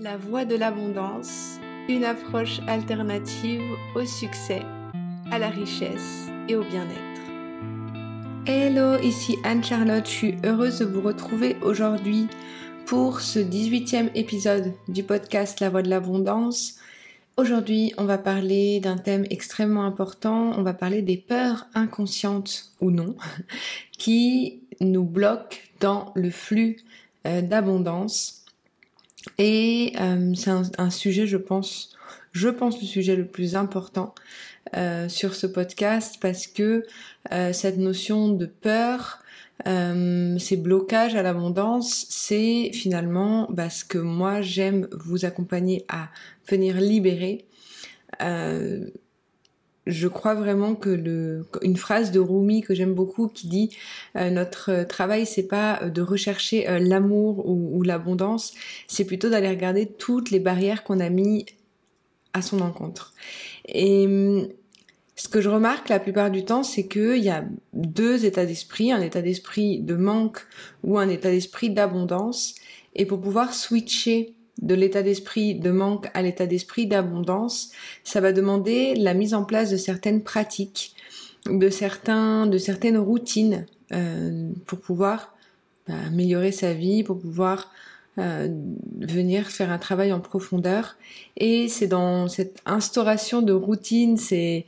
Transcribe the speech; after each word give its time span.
La 0.00 0.16
voie 0.16 0.44
de 0.44 0.54
l'abondance, 0.54 1.58
une 1.88 2.04
approche 2.04 2.60
alternative 2.68 3.64
au 3.96 4.04
succès, 4.04 4.62
à 5.32 5.40
la 5.40 5.50
richesse 5.50 6.28
et 6.48 6.54
au 6.54 6.62
bien-être. 6.62 8.46
Hello, 8.46 8.96
ici 9.02 9.36
Anne-Charlotte, 9.42 10.06
je 10.06 10.10
suis 10.10 10.34
heureuse 10.44 10.78
de 10.78 10.84
vous 10.84 11.00
retrouver 11.00 11.56
aujourd'hui 11.62 12.28
pour 12.86 13.20
ce 13.20 13.40
18e 13.40 14.10
épisode 14.14 14.72
du 14.86 15.02
podcast 15.02 15.58
La 15.58 15.68
voie 15.68 15.82
de 15.82 15.90
l'abondance. 15.90 16.76
Aujourd'hui, 17.36 17.92
on 17.98 18.04
va 18.04 18.18
parler 18.18 18.78
d'un 18.78 18.98
thème 18.98 19.24
extrêmement 19.30 19.84
important, 19.84 20.52
on 20.56 20.62
va 20.62 20.74
parler 20.74 21.02
des 21.02 21.16
peurs 21.16 21.66
inconscientes 21.74 22.70
ou 22.80 22.92
non 22.92 23.16
qui 23.98 24.62
nous 24.80 25.04
bloquent 25.04 25.58
dans 25.80 26.12
le 26.14 26.30
flux 26.30 26.76
euh, 27.26 27.42
d'abondance 27.42 28.37
et 29.36 29.92
euh, 30.00 30.34
c'est 30.34 30.50
un, 30.78 30.90
sujet, 30.90 31.26
je 31.26 31.36
pense, 31.36 31.96
je 32.32 32.48
pense 32.48 32.80
le 32.80 32.86
sujet 32.86 33.16
le 33.16 33.26
plus 33.26 33.56
important 33.56 34.14
euh, 34.76 35.08
sur 35.08 35.34
ce 35.34 35.46
podcast 35.46 36.16
parce 36.20 36.46
que 36.46 36.84
euh, 37.32 37.52
cette 37.52 37.76
notion 37.76 38.28
de 38.28 38.46
peur, 38.46 39.22
ces 39.64 40.56
blocages 40.56 41.16
à 41.16 41.22
l'abondance, 41.22 42.06
c'est 42.08 42.70
finalement 42.72 43.48
bah, 43.50 43.68
ce 43.68 43.84
que 43.84 43.98
moi 43.98 44.40
j'aime 44.40 44.86
vous 44.92 45.24
accompagner 45.24 45.84
à 45.88 46.08
venir 46.48 46.80
libérer 46.80 47.44
je 49.88 50.06
crois 50.06 50.34
vraiment 50.34 50.74
que 50.74 50.90
le, 50.90 51.46
une 51.62 51.76
phrase 51.76 52.12
de 52.12 52.20
Rumi 52.20 52.60
que 52.60 52.74
j'aime 52.74 52.94
beaucoup 52.94 53.26
qui 53.26 53.48
dit 53.48 53.70
euh, 54.16 54.30
notre 54.30 54.84
travail 54.84 55.24
c'est 55.26 55.48
pas 55.48 55.82
euh, 55.82 55.88
de 55.88 56.02
rechercher 56.02 56.68
euh, 56.68 56.78
l'amour 56.78 57.48
ou, 57.48 57.82
l'abondance, 57.82 58.52
c'est 58.86 59.04
plutôt 59.04 59.30
d'aller 59.30 59.48
regarder 59.48 59.86
toutes 59.86 60.30
les 60.30 60.40
barrières 60.40 60.84
qu'on 60.84 61.00
a 61.00 61.08
mis 61.08 61.46
à 62.34 62.42
son 62.42 62.60
encontre. 62.60 63.14
Et 63.66 64.06
ce 65.16 65.28
que 65.28 65.40
je 65.40 65.48
remarque 65.48 65.88
la 65.88 65.98
plupart 65.98 66.30
du 66.30 66.44
temps, 66.44 66.62
c'est 66.62 66.86
qu'il 66.86 67.18
y 67.18 67.30
a 67.30 67.44
deux 67.72 68.26
états 68.26 68.44
d'esprit, 68.44 68.92
un 68.92 69.00
état 69.00 69.22
d'esprit 69.22 69.80
de 69.80 69.96
manque 69.96 70.40
ou 70.84 70.98
un 70.98 71.08
état 71.08 71.30
d'esprit 71.30 71.70
d'abondance. 71.70 72.54
Et 72.94 73.06
pour 73.06 73.20
pouvoir 73.20 73.54
switcher 73.54 74.34
de 74.60 74.74
l'état 74.74 75.02
d'esprit 75.02 75.54
de 75.54 75.70
manque 75.70 76.08
à 76.14 76.22
l'état 76.22 76.46
d'esprit 76.46 76.86
d'abondance, 76.86 77.70
ça 78.04 78.20
va 78.20 78.32
demander 78.32 78.94
la 78.94 79.14
mise 79.14 79.34
en 79.34 79.44
place 79.44 79.70
de 79.70 79.76
certaines 79.76 80.22
pratiques, 80.22 80.94
de 81.46 81.70
certains, 81.70 82.46
de 82.46 82.58
certaines 82.58 82.98
routines 82.98 83.66
euh, 83.92 84.50
pour 84.66 84.80
pouvoir 84.80 85.34
bah, 85.86 85.94
améliorer 86.06 86.52
sa 86.52 86.74
vie, 86.74 87.02
pour 87.02 87.18
pouvoir 87.18 87.72
euh, 88.18 88.48
venir 88.98 89.46
faire 89.46 89.70
un 89.70 89.78
travail 89.78 90.12
en 90.12 90.20
profondeur. 90.20 90.96
Et 91.36 91.68
c'est 91.68 91.86
dans 91.86 92.26
cette 92.28 92.60
instauration 92.66 93.42
de 93.42 93.52
routine, 93.52 94.16
c'est 94.16 94.66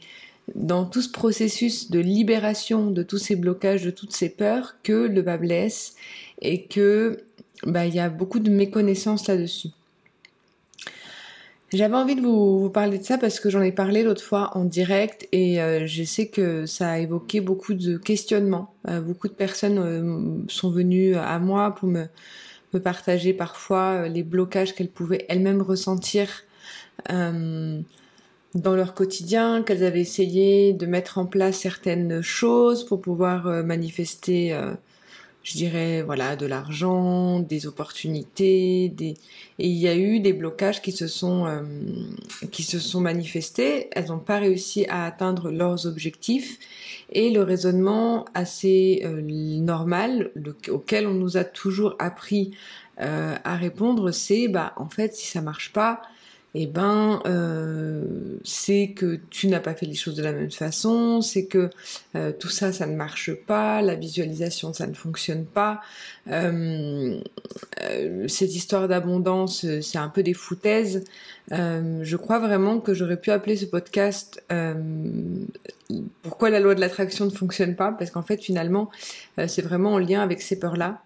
dans 0.55 0.85
tout 0.85 1.03
ce 1.03 1.11
processus 1.11 1.91
de 1.91 1.99
libération 1.99 2.91
de 2.91 3.03
tous 3.03 3.19
ces 3.19 3.37
blocages, 3.37 3.85
de 3.85 3.91
toutes 3.91 4.13
ces 4.13 4.29
peurs 4.29 4.77
que 4.83 4.93
le 4.93 5.23
bas 5.23 5.37
blesse 5.37 5.95
et 6.43 6.65
que 6.65 7.25
bah, 7.65 7.87
il 7.87 7.95
y 7.95 8.01
a 8.01 8.09
beaucoup 8.09 8.39
de 8.39 8.51
méconnaissance 8.51 9.27
là-dessus. 9.27 9.71
J'avais 11.73 11.95
envie 11.95 12.17
de 12.17 12.21
vous, 12.21 12.69
parler 12.69 12.99
de 12.99 13.05
ça 13.05 13.17
parce 13.17 13.39
que 13.39 13.49
j'en 13.49 13.63
ai 13.63 13.71
parlé 13.71 14.03
l'autre 14.03 14.25
fois 14.25 14.51
en 14.57 14.65
direct 14.65 15.29
et 15.31 15.63
euh, 15.63 15.87
je 15.87 16.03
sais 16.03 16.27
que 16.27 16.67
ça 16.67 16.91
a 16.91 16.99
évoqué 16.99 17.41
beaucoup 17.41 17.75
de 17.75 17.97
questionnements. 17.97 18.75
Euh, 18.89 19.01
beaucoup 19.01 19.29
de 19.29 19.35
personnes 19.35 19.79
euh, 19.79 20.43
sont 20.49 20.71
venues 20.71 21.15
à 21.15 21.39
moi 21.39 21.73
pour 21.77 21.89
me, 21.89 22.07
me 22.75 22.81
partager 22.81 23.33
parfois 23.33 24.09
les 24.09 24.25
blocages 24.25 24.75
qu'elles 24.75 24.91
pouvaient 24.91 25.25
elles-mêmes 25.29 25.63
ressentir 25.63 26.29
dans 27.09 28.75
leur 28.75 28.95
quotidien, 28.95 29.63
qu'elles 29.63 29.85
avaient 29.85 30.01
essayé 30.01 30.73
de 30.73 30.85
mettre 30.85 31.19
en 31.19 31.25
place 31.25 31.57
certaines 31.57 32.21
choses 32.21 32.85
pour 32.85 33.01
pouvoir 33.01 33.47
manifester 33.65 34.55
je 35.43 35.55
dirais 35.55 36.03
voilà 36.03 36.37
de 36.37 36.47
l'argent, 36.47 37.41
des 37.41 37.67
opportunités, 37.67 38.89
des 38.91 39.15
et 39.59 39.67
il 39.69 39.77
y 39.77 39.89
a 39.89 39.97
eu 39.97 40.21
des 40.21 40.33
blocages 40.33 40.81
qui 40.81 40.93
se 40.93 41.07
sont 41.07 41.47
euh, 41.47 41.63
qui 42.51 42.63
se 42.63 42.79
sont 42.79 43.01
manifestés. 43.01 43.89
Elles 43.93 44.09
n'ont 44.09 44.19
pas 44.19 44.39
réussi 44.39 44.87
à 44.89 45.05
atteindre 45.05 45.51
leurs 45.51 45.87
objectifs 45.87 46.59
et 47.13 47.31
le 47.31 47.43
raisonnement 47.43 48.25
assez 48.35 49.03
euh, 49.05 49.21
normal 49.23 50.31
auquel 50.69 51.07
on 51.07 51.15
nous 51.15 51.37
a 51.37 51.45
toujours 51.45 51.97
appris 51.99 52.53
euh, 53.01 53.35
à 53.45 53.57
répondre, 53.57 54.11
c'est 54.11 54.49
bah 54.49 54.75
en 54.77 54.89
fait 54.89 55.15
si 55.15 55.27
ça 55.27 55.41
marche 55.41 55.73
pas, 55.73 56.03
eh 56.55 56.67
ben 56.67 57.23
euh, 57.27 58.39
c'est 58.45 58.93
que 58.97 59.21
tu 59.31 59.47
n'as 59.47 59.61
pas 59.61 59.75
fait 59.75 59.87
les 59.87 59.95
choses 59.95 60.17
de 60.17 60.23
la 60.23 60.33
même 60.33 60.51
façon, 60.51 61.23
c'est 61.23 61.47
que 61.47 61.71
euh, 62.17 62.33
tout 62.33 62.49
ça 62.49 62.73
ça 62.73 62.87
ne 62.87 62.97
marche 62.97 63.33
pas, 63.33 63.83
la 63.83 63.95
visualisation 63.95 64.73
ça 64.73 64.87
ne 64.89 64.95
fonctionne 64.95 65.45
pas, 65.45 65.81
euh, 66.29 67.21
cette 68.27 68.55
histoire 68.55 68.89
d'abondance 68.89 69.65
c'est 69.81 69.99
un 69.99 70.09
peu 70.09 70.23
des 70.25 70.35
foutaises. 70.35 71.05
je 71.51 72.17
crois 72.17 72.41
vraiment 72.41 72.81
que 72.81 72.95
j'aurais 72.95 73.21
pu 73.21 73.31
appeler 73.31 73.57
ce 73.57 73.67
podcast 73.67 74.43
pourquoi 76.23 76.51
la 76.51 76.61
loi 76.61 76.75
de 76.75 76.81
l'attraction 76.81 77.27
ne 77.27 77.31
fonctionne 77.31 77.77
pas? 77.77 77.93
Parce 77.93 78.11
qu'en 78.11 78.23
fait 78.23 78.43
finalement 78.43 78.91
c'est 79.47 79.63
vraiment 79.63 79.95
en 79.95 79.99
lien 79.99 80.21
avec 80.21 80.43
ces 80.43 80.59
peurs 80.59 80.77
là. 80.77 81.03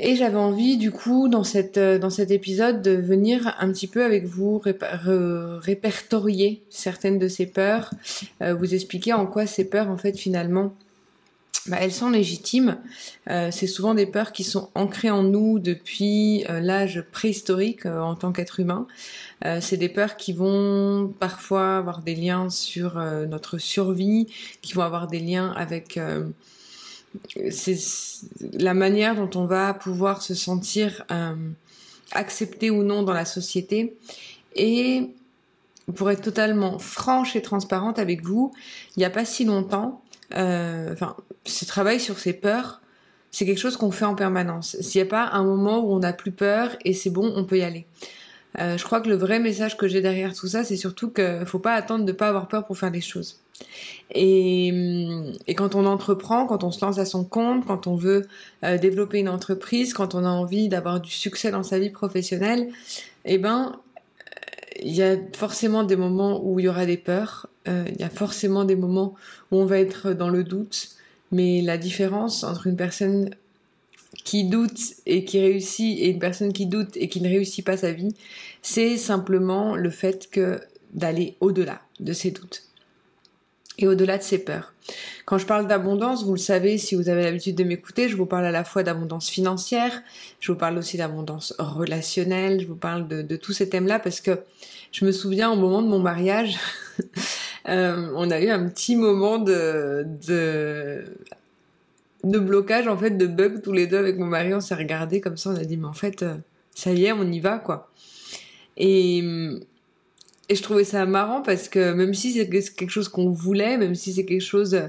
Et 0.00 0.14
j'avais 0.14 0.36
envie, 0.36 0.76
du 0.76 0.92
coup, 0.92 1.28
dans, 1.28 1.42
cette, 1.42 1.76
euh, 1.76 1.98
dans 1.98 2.10
cet 2.10 2.30
épisode, 2.30 2.82
de 2.82 2.92
venir 2.92 3.56
un 3.58 3.72
petit 3.72 3.88
peu 3.88 4.04
avec 4.04 4.26
vous 4.26 4.62
répertorier 4.62 6.62
certaines 6.70 7.18
de 7.18 7.26
ces 7.26 7.46
peurs, 7.46 7.90
euh, 8.40 8.54
vous 8.54 8.74
expliquer 8.74 9.12
en 9.12 9.26
quoi 9.26 9.46
ces 9.46 9.68
peurs, 9.68 9.90
en 9.90 9.96
fait, 9.96 10.16
finalement, 10.16 10.72
bah, 11.66 11.78
elles 11.80 11.92
sont 11.92 12.10
légitimes. 12.10 12.78
Euh, 13.28 13.48
c'est 13.50 13.66
souvent 13.66 13.94
des 13.94 14.06
peurs 14.06 14.30
qui 14.30 14.44
sont 14.44 14.70
ancrées 14.76 15.10
en 15.10 15.24
nous 15.24 15.58
depuis 15.58 16.44
l'âge 16.48 17.02
préhistorique 17.10 17.84
en 17.84 18.14
tant 18.14 18.30
qu'être 18.32 18.60
humain. 18.60 18.86
c'est 19.60 19.76
des 19.76 19.88
peurs 19.88 20.16
qui 20.16 20.32
vont 20.32 21.12
parfois 21.18 21.78
avoir 21.78 22.02
des 22.02 22.14
liens 22.14 22.50
sur 22.50 22.94
notre 23.28 23.58
survie, 23.58 24.28
qui 24.62 24.74
vont 24.74 24.82
avoir 24.82 25.08
des 25.08 25.18
liens 25.18 25.52
avec 25.56 25.98
c'est 27.50 27.78
la 28.52 28.74
manière 28.74 29.14
dont 29.14 29.30
on 29.40 29.46
va 29.46 29.74
pouvoir 29.74 30.22
se 30.22 30.34
sentir 30.34 31.04
euh, 31.10 31.34
accepté 32.12 32.70
ou 32.70 32.82
non 32.82 33.02
dans 33.02 33.12
la 33.12 33.24
société. 33.24 33.96
Et 34.54 35.10
pour 35.94 36.10
être 36.10 36.22
totalement 36.22 36.78
franche 36.78 37.36
et 37.36 37.42
transparente 37.42 37.98
avec 37.98 38.24
vous, 38.24 38.52
il 38.96 39.00
n'y 39.00 39.04
a 39.04 39.10
pas 39.10 39.24
si 39.24 39.44
longtemps, 39.44 40.02
euh, 40.34 40.94
ce 41.44 41.64
travail 41.64 42.00
sur 42.00 42.18
ses 42.18 42.34
peurs, 42.34 42.80
c'est 43.30 43.46
quelque 43.46 43.58
chose 43.58 43.76
qu'on 43.76 43.90
fait 43.90 44.04
en 44.04 44.14
permanence. 44.14 44.76
S'il 44.80 45.00
n'y 45.02 45.08
a 45.08 45.10
pas 45.10 45.28
un 45.32 45.44
moment 45.44 45.78
où 45.78 45.92
on 45.92 46.00
n'a 46.00 46.12
plus 46.12 46.32
peur 46.32 46.76
et 46.84 46.92
c'est 46.92 47.10
bon, 47.10 47.32
on 47.36 47.44
peut 47.44 47.58
y 47.58 47.62
aller. 47.62 47.86
Euh, 48.58 48.76
je 48.78 48.84
crois 48.84 49.00
que 49.00 49.08
le 49.08 49.16
vrai 49.16 49.40
message 49.40 49.76
que 49.76 49.88
j'ai 49.88 50.00
derrière 50.00 50.34
tout 50.34 50.48
ça, 50.48 50.64
c'est 50.64 50.76
surtout 50.76 51.10
qu'il 51.10 51.40
ne 51.40 51.44
faut 51.44 51.58
pas 51.58 51.74
attendre 51.74 52.04
de 52.04 52.12
ne 52.12 52.16
pas 52.16 52.28
avoir 52.28 52.48
peur 52.48 52.66
pour 52.66 52.78
faire 52.78 52.90
des 52.90 53.00
choses. 53.00 53.40
Et, 54.12 54.68
et, 55.46 55.54
quand 55.54 55.74
on 55.74 55.84
entreprend, 55.84 56.46
quand 56.46 56.64
on 56.64 56.70
se 56.70 56.84
lance 56.84 56.98
à 56.98 57.04
son 57.04 57.24
compte, 57.24 57.66
quand 57.66 57.86
on 57.86 57.96
veut 57.96 58.26
euh, 58.64 58.78
développer 58.78 59.18
une 59.18 59.28
entreprise, 59.28 59.92
quand 59.92 60.14
on 60.14 60.24
a 60.24 60.28
envie 60.28 60.68
d'avoir 60.68 61.00
du 61.00 61.10
succès 61.10 61.50
dans 61.50 61.64
sa 61.64 61.78
vie 61.78 61.90
professionnelle, 61.90 62.68
eh 63.24 63.36
ben, 63.36 63.76
il 64.80 64.94
y 64.94 65.02
a 65.02 65.16
forcément 65.36 65.82
des 65.82 65.96
moments 65.96 66.40
où 66.42 66.60
il 66.60 66.64
y 66.64 66.68
aura 66.68 66.86
des 66.86 66.96
peurs, 66.96 67.48
euh, 67.66 67.84
il 67.92 68.00
y 68.00 68.04
a 68.04 68.10
forcément 68.10 68.64
des 68.64 68.76
moments 68.76 69.14
où 69.50 69.56
on 69.56 69.66
va 69.66 69.78
être 69.78 70.12
dans 70.12 70.30
le 70.30 70.44
doute, 70.44 70.90
mais 71.32 71.60
la 71.62 71.78
différence 71.78 72.44
entre 72.44 72.66
une 72.66 72.76
personne 72.76 73.30
qui 74.24 74.44
doute 74.44 74.78
et 75.06 75.24
qui 75.24 75.40
réussit 75.40 75.98
et 75.98 76.10
une 76.10 76.18
personne 76.18 76.52
qui 76.52 76.66
doute 76.66 76.96
et 76.96 77.08
qui 77.08 77.20
ne 77.20 77.28
réussit 77.28 77.64
pas 77.64 77.76
sa 77.76 77.92
vie, 77.92 78.14
c'est 78.62 78.96
simplement 78.96 79.74
le 79.76 79.90
fait 79.90 80.28
que 80.30 80.60
d'aller 80.92 81.36
au-delà 81.40 81.80
de 82.00 82.12
ses 82.12 82.30
doutes 82.30 82.64
et 83.78 83.86
au-delà 83.86 84.18
de 84.18 84.22
ses 84.22 84.38
peurs. 84.38 84.74
Quand 85.24 85.38
je 85.38 85.46
parle 85.46 85.66
d'abondance, 85.66 86.24
vous 86.24 86.32
le 86.32 86.38
savez, 86.38 86.78
si 86.78 86.94
vous 86.94 87.08
avez 87.08 87.22
l'habitude 87.22 87.54
de 87.54 87.64
m'écouter, 87.64 88.08
je 88.08 88.16
vous 88.16 88.26
parle 88.26 88.46
à 88.46 88.50
la 88.50 88.64
fois 88.64 88.82
d'abondance 88.82 89.28
financière, 89.28 90.02
je 90.40 90.50
vous 90.50 90.58
parle 90.58 90.78
aussi 90.78 90.96
d'abondance 90.96 91.54
relationnelle, 91.58 92.60
je 92.60 92.66
vous 92.66 92.76
parle 92.76 93.06
de, 93.06 93.36
tous 93.36 93.52
ces 93.52 93.68
thèmes-là 93.68 93.98
parce 93.98 94.20
que 94.20 94.40
je 94.90 95.04
me 95.04 95.12
souviens 95.12 95.50
au 95.50 95.56
moment 95.56 95.82
de 95.82 95.88
mon 95.88 95.98
mariage, 95.98 96.58
euh, 97.68 98.10
on 98.16 98.30
a 98.30 98.40
eu 98.40 98.48
un 98.48 98.68
petit 98.68 98.96
moment 98.96 99.38
de, 99.38 100.06
de 100.26 101.04
de 102.24 102.38
blocage 102.38 102.88
en 102.88 102.96
fait 102.96 103.10
de 103.10 103.26
bug 103.26 103.62
tous 103.62 103.72
les 103.72 103.86
deux 103.86 103.96
avec 103.96 104.18
mon 104.18 104.26
mari 104.26 104.52
on 104.52 104.60
s'est 104.60 104.74
regardé 104.74 105.20
comme 105.20 105.36
ça 105.36 105.50
on 105.50 105.56
a 105.56 105.64
dit 105.64 105.76
mais 105.76 105.86
en 105.86 105.92
fait 105.92 106.22
euh, 106.22 106.34
ça 106.74 106.92
y 106.92 107.04
est 107.04 107.12
on 107.12 107.30
y 107.30 107.40
va 107.40 107.58
quoi 107.58 107.92
et 108.76 109.22
et 110.50 110.54
je 110.54 110.62
trouvais 110.62 110.84
ça 110.84 111.04
marrant 111.04 111.42
parce 111.42 111.68
que 111.68 111.92
même 111.92 112.14
si 112.14 112.32
c'est 112.32 112.48
quelque 112.48 112.88
chose 112.88 113.08
qu'on 113.08 113.28
voulait, 113.28 113.76
même 113.76 113.94
si 113.94 114.14
c'est 114.14 114.24
quelque 114.24 114.40
chose, 114.40 114.80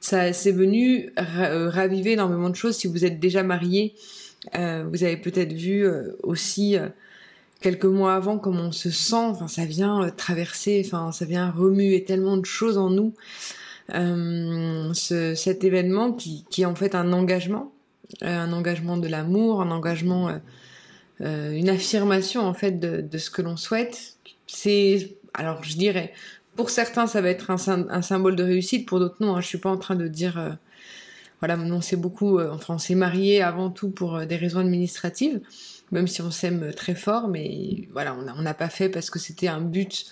ça 0.00 0.32
c'est 0.32 0.50
venu 0.50 1.12
euh, 1.16 1.70
raviver 1.70 2.14
énormément 2.14 2.50
de 2.50 2.56
choses. 2.56 2.74
Si 2.74 2.88
vous 2.88 3.04
êtes 3.04 3.20
déjà 3.20 3.44
marié, 3.44 3.94
euh, 4.56 4.84
vous 4.90 5.04
avez 5.04 5.16
peut-être 5.16 5.52
vu 5.52 5.86
aussi 6.24 6.76
quelques 7.60 7.84
mois 7.84 8.14
avant 8.16 8.36
comment 8.38 8.64
on 8.64 8.72
se 8.72 8.90
sent. 8.90 9.14
Enfin, 9.14 9.46
ça 9.46 9.64
vient 9.64 10.10
traverser, 10.16 10.82
enfin, 10.84 11.12
ça 11.12 11.24
vient 11.24 11.52
remuer 11.52 12.02
tellement 12.02 12.36
de 12.36 12.46
choses 12.46 12.76
en 12.76 12.90
nous. 12.90 13.14
Ce, 13.88 15.34
cet 15.36 15.64
événement 15.64 16.12
qui, 16.12 16.44
qui, 16.50 16.62
est 16.62 16.66
en 16.66 16.74
fait 16.74 16.94
un 16.94 17.12
engagement, 17.12 17.72
un 18.22 18.52
engagement 18.52 18.96
de 18.96 19.08
l'amour, 19.08 19.62
un 19.62 19.70
engagement, 19.70 20.40
une 21.20 21.68
affirmation 21.68 22.42
en 22.42 22.54
fait 22.54 22.80
de, 22.80 23.00
de 23.00 23.18
ce 23.18 23.30
que 23.30 23.42
l'on 23.42 23.56
souhaite. 23.56 24.16
C'est, 24.46 25.16
alors 25.34 25.62
je 25.62 25.76
dirais, 25.76 26.12
pour 26.56 26.70
certains, 26.70 27.06
ça 27.06 27.20
va 27.20 27.28
être 27.28 27.50
un, 27.50 28.02
symbole 28.02 28.34
de 28.34 28.42
réussite, 28.42 28.88
pour 28.88 28.98
d'autres, 28.98 29.16
non. 29.20 29.36
Hein, 29.36 29.40
je 29.40 29.46
suis 29.46 29.58
pas 29.58 29.70
en 29.70 29.76
train 29.76 29.94
de 29.94 30.08
dire, 30.08 30.38
euh, 30.38 30.50
voilà, 31.40 31.56
non, 31.56 31.82
c'est 31.82 31.96
beaucoup, 31.96 32.38
euh, 32.38 32.50
enfin, 32.50 32.74
on 32.74 32.78
s'est 32.78 32.94
marié 32.94 33.42
avant 33.42 33.70
tout 33.70 33.90
pour 33.90 34.16
euh, 34.16 34.24
des 34.24 34.36
raisons 34.36 34.60
administratives, 34.60 35.40
même 35.92 36.08
si 36.08 36.22
on 36.22 36.30
s'aime 36.30 36.72
très 36.72 36.94
fort, 36.94 37.28
mais 37.28 37.88
voilà, 37.92 38.16
on 38.16 38.42
n'a 38.42 38.54
pas 38.54 38.70
fait 38.70 38.88
parce 38.88 39.10
que 39.10 39.18
c'était 39.18 39.48
un 39.48 39.60
but 39.60 40.06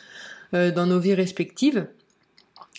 dans 0.52 0.86
nos 0.86 1.00
vies 1.00 1.14
respectives. 1.14 1.88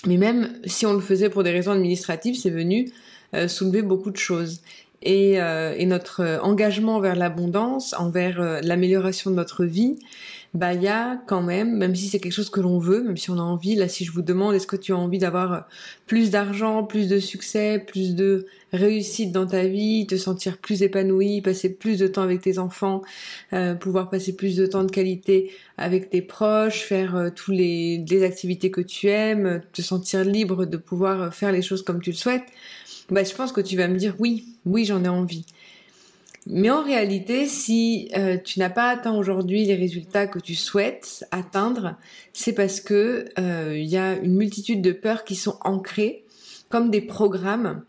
Mais 0.05 0.17
même 0.17 0.49
si 0.65 0.85
on 0.85 0.93
le 0.93 0.99
faisait 0.99 1.29
pour 1.29 1.43
des 1.43 1.51
raisons 1.51 1.71
administratives, 1.71 2.35
c'est 2.35 2.49
venu 2.49 2.91
soulever 3.47 3.81
beaucoup 3.81 4.11
de 4.11 4.17
choses. 4.17 4.61
Et, 5.01 5.33
et 5.33 5.85
notre 5.85 6.39
engagement 6.41 6.99
vers 6.99 7.15
l'abondance, 7.15 7.93
envers 7.97 8.61
l'amélioration 8.61 9.31
de 9.31 9.35
notre 9.35 9.65
vie, 9.65 9.97
bah 10.55 10.73
il 10.73 10.81
y 10.81 10.87
a 10.87 11.21
quand 11.27 11.41
même, 11.41 11.75
même 11.75 11.95
si 11.95 12.07
c'est 12.07 12.19
quelque 12.19 12.31
chose 12.31 12.49
que 12.49 12.61
l'on 12.61 12.79
veut, 12.79 13.03
même 13.03 13.17
si 13.17 13.29
on 13.29 13.37
a 13.37 13.41
envie, 13.41 13.75
là 13.75 13.89
si 13.89 14.05
je 14.05 14.11
vous 14.13 14.21
demande 14.21 14.55
est-ce 14.55 14.67
que 14.67 14.77
tu 14.77 14.93
as 14.93 14.97
envie 14.97 15.19
d'avoir 15.19 15.53
euh, 15.53 15.59
plus 16.07 16.31
d'argent, 16.31 16.85
plus 16.85 17.09
de 17.09 17.19
succès, 17.19 17.83
plus 17.85 18.15
de 18.15 18.47
réussite 18.71 19.33
dans 19.33 19.45
ta 19.45 19.67
vie, 19.67 20.07
te 20.07 20.15
sentir 20.15 20.57
plus 20.57 20.81
épanoui, 20.81 21.41
passer 21.41 21.73
plus 21.73 21.99
de 21.99 22.07
temps 22.07 22.21
avec 22.21 22.39
tes 22.41 22.57
enfants, 22.57 23.01
euh, 23.51 23.75
pouvoir 23.75 24.09
passer 24.09 24.33
plus 24.33 24.55
de 24.55 24.65
temps 24.65 24.85
de 24.85 24.91
qualité 24.91 25.51
avec 25.77 26.09
tes 26.09 26.21
proches, 26.21 26.83
faire 26.83 27.17
euh, 27.17 27.29
tous 27.35 27.51
les, 27.51 28.05
les 28.09 28.23
activités 28.23 28.71
que 28.71 28.81
tu 28.81 29.09
aimes, 29.09 29.61
te 29.73 29.81
sentir 29.81 30.23
libre 30.23 30.65
de 30.65 30.77
pouvoir 30.77 31.35
faire 31.35 31.51
les 31.51 31.61
choses 31.61 31.83
comme 31.83 32.01
tu 32.01 32.11
le 32.11 32.15
souhaites, 32.15 32.45
bah 33.09 33.25
je 33.25 33.35
pense 33.35 33.51
que 33.51 33.61
tu 33.61 33.75
vas 33.75 33.89
me 33.89 33.97
dire 33.97 34.15
oui, 34.19 34.45
oui 34.65 34.85
j'en 34.85 35.03
ai 35.03 35.09
envie. 35.09 35.45
Mais 36.47 36.69
en 36.69 36.83
réalité, 36.83 37.47
si 37.47 38.09
euh, 38.15 38.37
tu 38.37 38.59
n'as 38.59 38.69
pas 38.69 38.89
atteint 38.89 39.15
aujourd'hui 39.15 39.65
les 39.65 39.75
résultats 39.75 40.27
que 40.27 40.37
tu 40.37 40.53
souhaites 40.53 41.25
atteindre, 41.31 41.95
c'est 42.33 42.53
parce 42.53 42.81
que 42.81 43.25
euh, 43.39 43.75
il 43.75 43.87
y 43.87 43.97
a 43.97 44.15
une 44.17 44.35
multitude 44.35 44.81
de 44.81 44.91
peurs 44.91 45.23
qui 45.23 45.35
sont 45.35 45.57
ancrées 45.61 46.23
comme 46.69 46.91
des 46.91 47.01
programmes. 47.01 47.83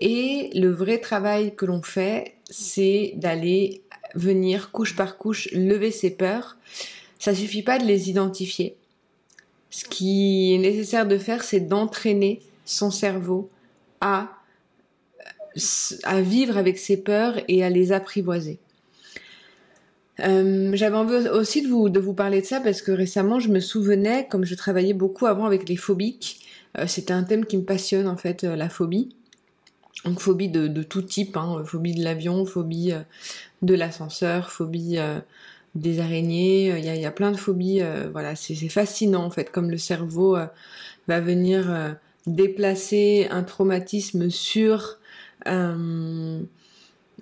Et 0.00 0.50
le 0.54 0.70
vrai 0.70 0.98
travail 0.98 1.54
que 1.54 1.64
l'on 1.64 1.82
fait, 1.82 2.34
c'est 2.50 3.14
d'aller 3.16 3.82
venir 4.14 4.72
couche 4.72 4.94
par 4.94 5.16
couche 5.16 5.48
lever 5.52 5.90
ces 5.90 6.10
peurs. 6.10 6.58
Ça 7.18 7.34
suffit 7.34 7.62
pas 7.62 7.78
de 7.78 7.84
les 7.84 8.10
identifier. 8.10 8.76
Ce 9.70 9.84
qui 9.86 10.54
est 10.54 10.58
nécessaire 10.58 11.06
de 11.06 11.16
faire, 11.16 11.42
c'est 11.42 11.60
d'entraîner 11.60 12.42
son 12.66 12.90
cerveau 12.90 13.48
à 14.02 14.41
à 16.04 16.20
vivre 16.20 16.56
avec 16.56 16.78
ses 16.78 16.96
peurs 16.96 17.36
et 17.48 17.64
à 17.64 17.70
les 17.70 17.92
apprivoiser. 17.92 18.58
Euh, 20.20 20.70
J'avais 20.74 20.96
envie 20.96 21.28
aussi 21.28 21.62
de 21.62 21.68
vous, 21.68 21.88
de 21.88 21.98
vous 21.98 22.14
parler 22.14 22.40
de 22.40 22.46
ça 22.46 22.60
parce 22.60 22.82
que 22.82 22.92
récemment 22.92 23.40
je 23.40 23.48
me 23.48 23.60
souvenais, 23.60 24.26
comme 24.30 24.44
je 24.44 24.54
travaillais 24.54 24.92
beaucoup 24.92 25.26
avant 25.26 25.46
avec 25.46 25.68
les 25.68 25.76
phobiques, 25.76 26.46
euh, 26.78 26.86
c'était 26.86 27.12
un 27.12 27.24
thème 27.24 27.46
qui 27.46 27.56
me 27.56 27.64
passionne 27.64 28.06
en 28.06 28.16
fait, 28.16 28.44
euh, 28.44 28.56
la 28.56 28.68
phobie. 28.68 29.16
Donc 30.04 30.20
phobie 30.20 30.48
de, 30.48 30.82
tout 30.82 31.02
type, 31.02 31.36
hein, 31.36 31.62
phobie 31.64 31.94
de 31.94 32.02
l'avion, 32.02 32.44
phobie 32.44 32.92
de 33.62 33.74
l'ascenseur, 33.74 34.50
phobie 34.50 34.98
des 35.76 36.00
araignées, 36.00 36.76
il 36.76 36.84
y 36.84 36.88
a, 36.88 36.96
y, 36.96 37.06
a, 37.06 37.10
plein 37.12 37.30
de 37.30 37.36
phobies, 37.36 37.82
voilà, 38.10 38.34
c'est 38.34 38.56
fascinant 38.68 39.22
en 39.22 39.30
fait, 39.30 39.52
comme 39.52 39.70
le 39.70 39.78
cerveau 39.78 40.36
va 41.06 41.20
venir 41.20 41.96
déplacer 42.26 43.28
un 43.30 43.44
traumatisme 43.44 44.28
sur 44.28 44.98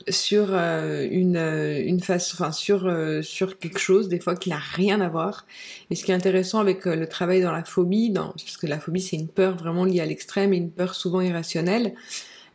sur 0.09 0.49
euh, 0.51 1.07
une, 1.11 1.37
euh, 1.37 1.83
une 1.85 2.01
face, 2.01 2.33
enfin 2.33 2.53
sur 2.53 2.91
sur 3.23 3.59
quelque 3.59 3.79
chose 3.79 4.09
des 4.09 4.19
fois 4.21 4.35
qui 4.35 4.49
n'a 4.49 4.59
rien 4.59 5.01
à 5.01 5.09
voir. 5.09 5.47
Et 5.91 5.95
ce 5.95 6.05
qui 6.05 6.13
est 6.13 6.15
intéressant 6.15 6.61
avec 6.61 6.85
le 6.87 7.07
travail 7.07 7.43
dans 7.43 7.53
la 7.53 7.65
phobie, 7.65 8.13
parce 8.15 8.57
que 8.57 8.67
la 8.67 8.79
phobie 8.81 9.01
c'est 9.01 9.17
une 9.17 9.29
peur 9.29 9.57
vraiment 9.57 9.85
liée 9.85 10.01
à 10.01 10.07
l'extrême 10.07 10.53
et 10.53 10.57
une 10.57 10.71
peur 10.71 10.95
souvent 10.95 11.21
irrationnelle, 11.21 11.95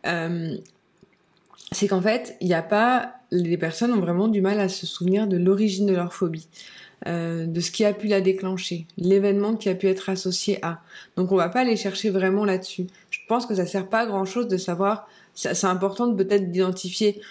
c'est 0.04 1.88
qu'en 1.88 2.02
fait 2.02 2.38
il 2.42 2.48
n'y 2.48 2.54
a 2.54 2.62
pas 2.62 3.14
les 3.32 3.58
personnes 3.58 3.92
ont 3.92 4.00
vraiment 4.00 4.28
du 4.28 4.42
mal 4.42 4.60
à 4.60 4.70
se 4.70 4.86
souvenir 4.86 5.28
de 5.28 5.38
l'origine 5.38 5.86
de 5.86 5.94
leur 5.94 6.14
phobie. 6.14 6.48
Euh, 7.08 7.46
de 7.46 7.60
ce 7.60 7.70
qui 7.70 7.86
a 7.86 7.94
pu 7.94 8.08
la 8.08 8.20
déclencher, 8.20 8.88
l'événement 8.98 9.56
qui 9.56 9.70
a 9.70 9.76
pu 9.76 9.88
être 9.88 10.10
associé 10.10 10.58
à. 10.64 10.82
Donc 11.18 11.32
on 11.32 11.36
va 11.36 11.50
pas 11.50 11.60
aller 11.60 11.76
chercher 11.76 12.10
vraiment 12.10 12.46
là-dessus. 12.46 12.88
Je 13.12 13.20
pense 13.28 13.46
que 13.46 13.54
ça 13.54 13.68
sert 13.68 13.88
pas 13.90 14.00
à 14.02 14.06
grand 14.08 14.26
chose 14.26 14.48
de 14.48 14.58
savoir 14.58 15.08
c'est 15.36 15.66
important 15.66 16.14
peut-être 16.16 16.50
d'identifier 16.52 17.22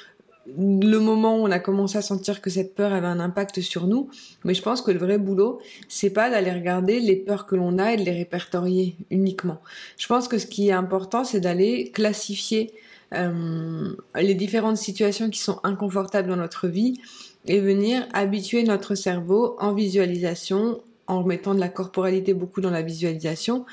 le 0.46 0.98
moment 0.98 1.36
où 1.36 1.46
on 1.46 1.50
a 1.50 1.58
commencé 1.58 1.96
à 1.98 2.02
sentir 2.02 2.40
que 2.40 2.50
cette 2.50 2.74
peur 2.74 2.92
avait 2.92 3.06
un 3.06 3.20
impact 3.20 3.60
sur 3.60 3.86
nous, 3.86 4.10
mais 4.44 4.54
je 4.54 4.62
pense 4.62 4.82
que 4.82 4.90
le 4.90 4.98
vrai 4.98 5.18
boulot, 5.18 5.60
c'est 5.88 6.10
pas 6.10 6.30
d'aller 6.30 6.52
regarder 6.52 7.00
les 7.00 7.16
peurs 7.16 7.46
que 7.46 7.56
l'on 7.56 7.78
a 7.78 7.94
et 7.94 7.96
de 7.96 8.02
les 8.02 8.12
répertorier 8.12 8.96
uniquement. 9.10 9.60
Je 9.96 10.06
pense 10.06 10.28
que 10.28 10.38
ce 10.38 10.46
qui 10.46 10.68
est 10.68 10.72
important, 10.72 11.24
c'est 11.24 11.40
d'aller 11.40 11.90
classifier 11.90 12.74
euh, 13.14 13.94
les 14.16 14.34
différentes 14.34 14.76
situations 14.76 15.30
qui 15.30 15.40
sont 15.40 15.60
inconfortables 15.62 16.28
dans 16.28 16.36
notre 16.36 16.68
vie 16.68 17.00
et 17.46 17.60
venir 17.60 18.06
habituer 18.12 18.64
notre 18.64 18.94
cerveau 18.94 19.56
en 19.58 19.72
visualisation, 19.72 20.80
en 21.06 21.22
mettant 21.22 21.54
de 21.54 21.60
la 21.60 21.68
corporalité 21.68 22.34
beaucoup 22.34 22.60
dans 22.60 22.70
la 22.70 22.82
visualisation, 22.82 23.66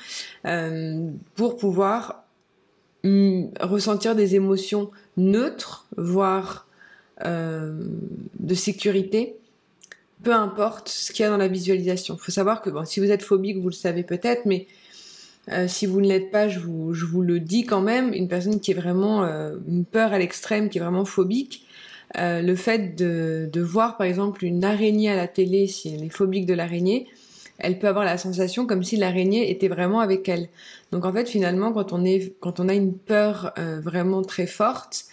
euh, 0.46 1.10
pour 1.34 1.56
pouvoir 1.56 2.21
Mm, 3.04 3.46
ressentir 3.60 4.14
des 4.14 4.36
émotions 4.36 4.90
neutres, 5.16 5.86
voire 5.96 6.68
euh, 7.24 7.72
de 8.38 8.54
sécurité, 8.54 9.34
peu 10.22 10.32
importe 10.32 10.88
ce 10.88 11.10
qu'il 11.10 11.24
y 11.24 11.26
a 11.26 11.30
dans 11.30 11.36
la 11.36 11.48
visualisation. 11.48 12.14
Il 12.14 12.24
faut 12.24 12.30
savoir 12.30 12.62
que 12.62 12.70
bon, 12.70 12.84
si 12.84 13.00
vous 13.00 13.10
êtes 13.10 13.22
phobique, 13.22 13.58
vous 13.58 13.68
le 13.68 13.74
savez 13.74 14.04
peut-être, 14.04 14.46
mais 14.46 14.68
euh, 15.50 15.66
si 15.66 15.86
vous 15.86 16.00
ne 16.00 16.06
l'êtes 16.06 16.30
pas, 16.30 16.48
je 16.48 16.60
vous, 16.60 16.94
je 16.94 17.04
vous 17.04 17.22
le 17.22 17.40
dis 17.40 17.64
quand 17.66 17.80
même, 17.80 18.12
une 18.12 18.28
personne 18.28 18.60
qui 18.60 18.70
est 18.70 18.74
vraiment 18.74 19.24
euh, 19.24 19.56
une 19.66 19.84
peur 19.84 20.12
à 20.12 20.18
l'extrême, 20.18 20.68
qui 20.68 20.78
est 20.78 20.80
vraiment 20.80 21.04
phobique, 21.04 21.66
euh, 22.18 22.40
le 22.40 22.54
fait 22.54 22.94
de, 22.94 23.48
de 23.52 23.60
voir 23.60 23.96
par 23.96 24.06
exemple 24.06 24.44
une 24.44 24.62
araignée 24.62 25.10
à 25.10 25.16
la 25.16 25.26
télé, 25.26 25.66
si 25.66 25.92
elle 25.92 26.04
est 26.04 26.08
phobique 26.08 26.46
de 26.46 26.54
l'araignée, 26.54 27.08
elle 27.58 27.78
peut 27.78 27.88
avoir 27.88 28.04
la 28.04 28.18
sensation 28.18 28.66
comme 28.66 28.82
si 28.82 28.96
l'araignée 28.96 29.50
était 29.50 29.68
vraiment 29.68 30.00
avec 30.00 30.28
elle. 30.28 30.48
Donc 30.90 31.04
en 31.04 31.12
fait, 31.12 31.28
finalement, 31.28 31.72
quand 31.72 31.92
on, 31.92 32.68
a 32.68 32.74
une 32.74 32.94
peur 32.94 33.52
euh, 33.58 33.80
vraiment 33.80 34.22
très 34.22 34.46
forte, 34.46 35.04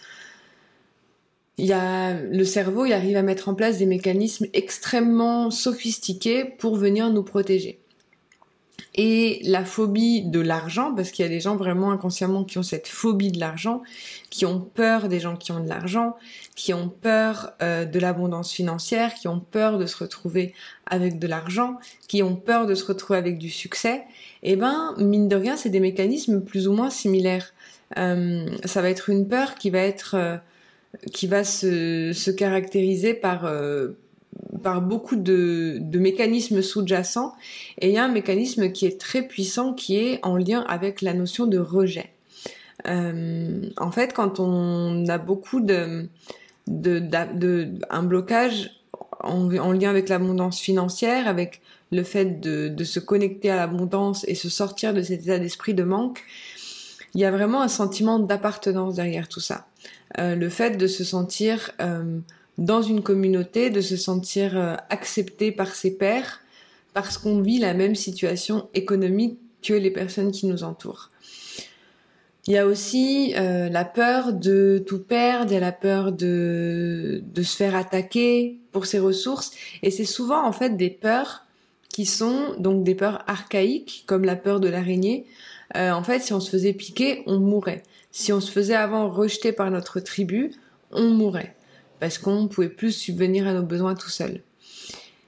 y 1.58 1.72
a 1.72 2.14
le 2.14 2.44
cerveau, 2.44 2.86
il 2.86 2.92
arrive 2.92 3.16
à 3.16 3.22
mettre 3.22 3.48
en 3.48 3.54
place 3.54 3.78
des 3.78 3.86
mécanismes 3.86 4.46
extrêmement 4.52 5.50
sophistiqués 5.50 6.44
pour 6.44 6.76
venir 6.76 7.10
nous 7.10 7.22
protéger 7.22 7.78
et 9.02 9.40
la 9.44 9.64
phobie 9.64 10.20
de 10.20 10.40
l'argent, 10.40 10.94
parce 10.94 11.10
qu'il 11.10 11.22
y 11.22 11.26
a 11.26 11.30
des 11.30 11.40
gens 11.40 11.56
vraiment 11.56 11.90
inconsciemment 11.90 12.44
qui 12.44 12.58
ont 12.58 12.62
cette 12.62 12.86
phobie 12.86 13.32
de 13.32 13.40
l'argent, 13.40 13.80
qui 14.28 14.44
ont 14.44 14.60
peur 14.60 15.08
des 15.08 15.20
gens 15.20 15.36
qui 15.36 15.52
ont 15.52 15.60
de 15.60 15.68
l'argent, 15.70 16.16
qui 16.54 16.74
ont 16.74 16.90
peur 16.90 17.54
euh, 17.62 17.86
de 17.86 17.98
l'abondance 17.98 18.52
financière, 18.52 19.14
qui 19.14 19.26
ont 19.26 19.40
peur 19.40 19.78
de 19.78 19.86
se 19.86 19.96
retrouver 19.96 20.52
avec 20.84 21.18
de 21.18 21.26
l'argent, 21.26 21.78
qui 22.08 22.22
ont 22.22 22.36
peur 22.36 22.66
de 22.66 22.74
se 22.74 22.84
retrouver 22.84 23.18
avec 23.18 23.38
du 23.38 23.48
succès, 23.48 24.02
et 24.42 24.52
eh 24.52 24.56
ben 24.56 24.94
mine 24.98 25.28
de 25.28 25.36
rien, 25.36 25.56
c'est 25.56 25.70
des 25.70 25.80
mécanismes 25.80 26.42
plus 26.42 26.68
ou 26.68 26.74
moins 26.74 26.90
similaires. 26.90 27.54
Euh, 27.96 28.44
ça 28.66 28.82
va 28.82 28.90
être 28.90 29.08
une 29.08 29.26
peur 29.26 29.54
qui 29.54 29.70
va 29.70 29.78
être 29.78 30.14
euh, 30.14 30.36
qui 31.10 31.26
va 31.26 31.42
se, 31.42 32.12
se 32.12 32.30
caractériser 32.30 33.14
par 33.14 33.50
par 34.62 34.82
beaucoup 34.82 35.16
de, 35.16 35.78
de 35.80 35.98
mécanismes 35.98 36.62
sous-jacents. 36.62 37.32
Et 37.78 37.88
il 37.88 37.94
y 37.94 37.98
a 37.98 38.04
un 38.04 38.12
mécanisme 38.12 38.72
qui 38.72 38.86
est 38.86 39.00
très 39.00 39.22
puissant 39.22 39.72
qui 39.72 39.96
est 39.96 40.24
en 40.24 40.36
lien 40.36 40.64
avec 40.68 41.02
la 41.02 41.14
notion 41.14 41.46
de 41.46 41.58
rejet. 41.58 42.10
Euh, 42.86 43.62
en 43.76 43.90
fait, 43.90 44.12
quand 44.14 44.40
on 44.40 45.06
a 45.08 45.18
beaucoup 45.18 45.60
de, 45.60 46.08
de, 46.66 46.98
de, 46.98 47.68
un 47.90 48.02
blocage 48.02 48.70
en, 49.22 49.54
en 49.56 49.72
lien 49.72 49.90
avec 49.90 50.08
l'abondance 50.08 50.60
financière, 50.60 51.28
avec 51.28 51.60
le 51.92 52.02
fait 52.04 52.40
de, 52.40 52.68
de 52.68 52.84
se 52.84 53.00
connecter 53.00 53.50
à 53.50 53.56
l'abondance 53.56 54.24
et 54.28 54.34
se 54.34 54.48
sortir 54.48 54.94
de 54.94 55.02
cet 55.02 55.22
état 55.22 55.38
d'esprit 55.38 55.74
de 55.74 55.82
manque, 55.82 56.22
il 57.14 57.20
y 57.20 57.24
a 57.24 57.30
vraiment 57.30 57.60
un 57.62 57.68
sentiment 57.68 58.18
d'appartenance 58.18 58.94
derrière 58.94 59.28
tout 59.28 59.40
ça. 59.40 59.66
Euh, 60.18 60.34
le 60.34 60.48
fait 60.48 60.76
de 60.76 60.86
se 60.86 61.04
sentir 61.04 61.72
euh, 61.80 62.20
dans 62.60 62.82
une 62.82 63.02
communauté, 63.02 63.70
de 63.70 63.80
se 63.80 63.96
sentir 63.96 64.56
euh, 64.56 64.76
accepté 64.90 65.50
par 65.50 65.74
ses 65.74 65.96
pairs, 65.96 66.40
parce 66.92 67.18
qu'on 67.18 67.40
vit 67.40 67.58
la 67.58 67.74
même 67.74 67.94
situation 67.94 68.68
économique 68.74 69.38
que 69.62 69.72
les 69.72 69.90
personnes 69.90 70.30
qui 70.30 70.46
nous 70.46 70.62
entourent. 70.62 71.10
Il 72.46 72.54
y 72.54 72.58
a 72.58 72.66
aussi 72.66 73.34
euh, 73.36 73.68
la 73.68 73.84
peur 73.84 74.32
de 74.32 74.82
tout 74.86 74.98
perdre, 74.98 75.50
il 75.50 75.54
y 75.54 75.56
a 75.56 75.60
la 75.60 75.72
peur 75.72 76.12
de, 76.12 77.22
se 77.36 77.56
faire 77.56 77.76
attaquer 77.76 78.58
pour 78.72 78.86
ses 78.86 78.98
ressources. 78.98 79.52
Et 79.82 79.90
c'est 79.90 80.04
souvent 80.04 80.44
en 80.46 80.52
fait 80.52 80.76
des 80.76 80.90
peurs 80.90 81.46
qui 81.88 82.06
sont 82.06 82.54
donc 82.58 82.82
des 82.82 82.94
peurs 82.94 83.22
archaïques, 83.26 84.04
comme 84.06 84.24
la 84.24 84.36
peur 84.36 84.60
de 84.60 84.68
l'araignée. 84.68 85.26
Euh, 85.76 85.92
en 85.92 86.02
fait, 86.02 86.20
si 86.20 86.32
on 86.32 86.40
se 86.40 86.50
faisait 86.50 86.72
piquer, 86.72 87.22
on 87.26 87.38
mourrait. 87.38 87.82
Si 88.10 88.32
on 88.32 88.40
se 88.40 88.50
faisait 88.50 88.74
avant 88.74 89.08
rejeter 89.08 89.52
par 89.52 89.70
notre 89.70 90.00
tribu, 90.00 90.52
on 90.92 91.10
mourrait. 91.10 91.54
Parce 92.00 92.18
qu'on 92.18 92.42
ne 92.42 92.48
pouvait 92.48 92.68
plus 92.68 92.92
subvenir 92.92 93.46
à 93.46 93.52
nos 93.52 93.62
besoins 93.62 93.94
tout 93.94 94.08
seul. 94.08 94.40